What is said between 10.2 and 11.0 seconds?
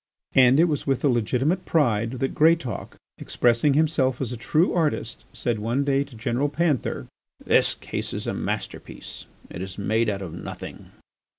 of nothing."